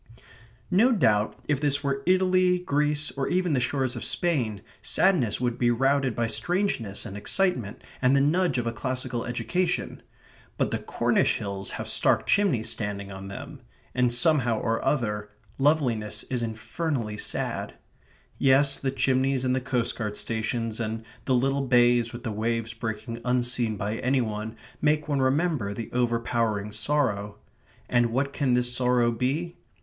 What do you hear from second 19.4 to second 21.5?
and the coast guard stations and the